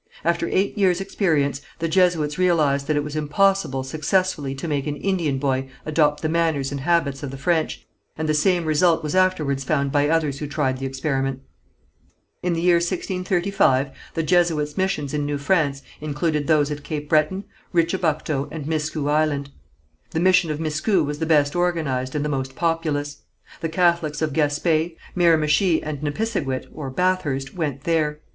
After 0.25 0.47
eight 0.47 0.75
years' 0.79 0.99
experience, 0.99 1.61
the 1.77 1.87
Jesuits 1.87 2.39
realized 2.39 2.87
that 2.87 2.95
it 2.95 3.03
was 3.03 3.15
impossible 3.15 3.83
successfully 3.83 4.55
to 4.55 4.67
make 4.67 4.87
an 4.87 4.95
Indian 4.95 5.37
boy 5.37 5.69
adopt 5.85 6.23
the 6.23 6.27
manners 6.27 6.71
and 6.71 6.81
habits 6.81 7.21
of 7.21 7.29
the 7.29 7.37
French, 7.37 7.85
and 8.17 8.27
the 8.27 8.33
same 8.33 8.65
result 8.65 9.03
was 9.03 9.13
afterwards 9.13 9.63
found 9.63 9.91
by 9.91 10.09
others 10.09 10.39
who 10.39 10.47
tried 10.47 10.79
the 10.79 10.87
experiment. 10.87 11.41
In 12.41 12.53
the 12.53 12.63
year 12.63 12.77
1635, 12.77 13.91
the 14.15 14.23
Jesuits' 14.23 14.75
missions 14.75 15.13
in 15.13 15.23
New 15.23 15.37
France 15.37 15.83
included 16.01 16.47
those 16.47 16.71
at 16.71 16.83
Cape 16.83 17.07
Breton, 17.07 17.43
Richibucto 17.71 18.47
and 18.51 18.65
Miscou 18.65 19.07
Island. 19.07 19.51
The 20.09 20.19
mission 20.19 20.49
of 20.49 20.57
Miscou 20.59 21.05
was 21.05 21.19
the 21.19 21.27
best 21.27 21.55
organized 21.55 22.15
and 22.15 22.25
the 22.25 22.27
most 22.27 22.55
populous; 22.55 23.17
the 23.59 23.69
Catholics 23.69 24.23
of 24.23 24.33
Gaspé, 24.33 24.95
Miramichi 25.13 25.83
and 25.83 26.01
Nipisiguit 26.01 26.69
(Bathurst) 26.95 27.53
went 27.53 27.83
there. 27.83 28.21